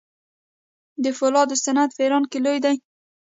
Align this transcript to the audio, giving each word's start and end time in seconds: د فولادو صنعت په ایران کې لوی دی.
د 1.03 1.05
فولادو 1.17 1.55
صنعت 1.63 1.89
په 1.93 2.01
ایران 2.05 2.23
کې 2.31 2.39
لوی 2.45 2.59
دی. 2.65 2.75